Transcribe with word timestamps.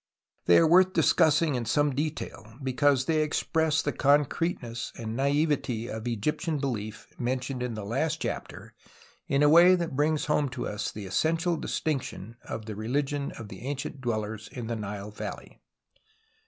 They 0.47 0.57
are 0.57 0.65
worth 0.65 0.93
discussing 0.93 1.53
in 1.53 1.65
some 1.65 1.93
detail, 1.93 2.55
because 2.63 3.05
they 3.05 3.21
express 3.21 3.83
the 3.83 3.91
concreteness 3.91 4.91
and 4.97 5.15
naivety 5.15 5.87
of 5.91 6.07
Egyptian 6.07 6.57
belief 6.57 7.07
mentioned 7.19 7.61
in 7.61 7.75
the 7.75 7.85
last 7.85 8.19
chapter 8.19 8.73
in 9.27 9.43
a 9.43 9.47
way 9.47 9.75
that 9.75 9.95
brings 9.95 10.25
home 10.25 10.49
to 10.57 10.65
us 10.67 10.91
the 10.91 11.05
essential 11.05 11.55
distinction 11.55 12.35
of 12.43 12.65
the 12.65 12.75
religion 12.75 13.31
of 13.33 13.49
the 13.49 13.61
ancient 13.61 14.01
dwellers 14.01 14.49
in 14.51 14.65
the 14.65 14.75
Nile 14.75 15.11
Valley. 15.11 15.61